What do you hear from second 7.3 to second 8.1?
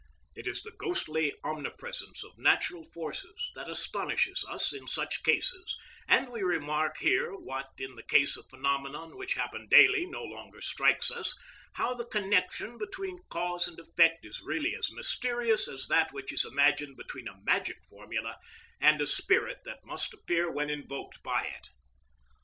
what in the